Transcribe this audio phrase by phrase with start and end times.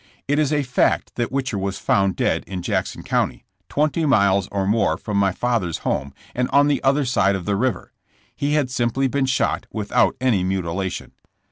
[0.27, 4.65] It is a fact that Whicher was found dead in Jackson County, twenty miles or
[4.65, 7.93] .more from my father 's home and on the other side of the river.
[8.35, 11.11] He had simply been shot without any mutilation.